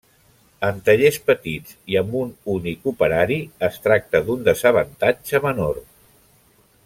En 0.67 0.77
tallers 0.87 1.19
petits 1.27 1.75
i 1.95 1.99
amb 2.01 2.17
un 2.21 2.31
únic 2.55 2.89
operari 2.93 3.39
es 3.69 3.77
tracta 3.85 4.23
d'un 4.31 4.43
desavantatge 4.49 5.43
menor. 5.49 5.81